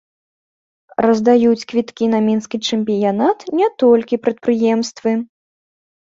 [1.05, 5.13] Раздаюць квіткі на мінскі чэмпіянат не толькі прадпрыемствы.